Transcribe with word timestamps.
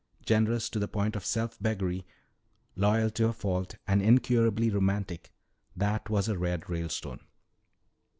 Generous 0.25 0.67
to 0.71 0.79
the 0.79 0.87
point 0.87 1.15
of 1.15 1.23
self 1.23 1.61
beggary, 1.61 2.07
loyal 2.75 3.11
to 3.11 3.27
a 3.27 3.33
fault, 3.33 3.75
and 3.85 4.01
incurably 4.01 4.71
romantic, 4.71 5.31
that 5.75 6.09
was 6.09 6.27
a 6.27 6.39
"Red" 6.39 6.67
Ralestone. 6.67 7.19